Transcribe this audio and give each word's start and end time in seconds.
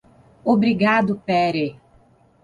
Obrigado 0.43 1.13
Pere. 1.23 1.79